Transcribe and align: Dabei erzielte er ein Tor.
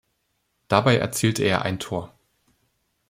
Dabei 0.67 0.97
erzielte 0.97 1.43
er 1.43 1.61
ein 1.61 1.77
Tor. 1.77 2.11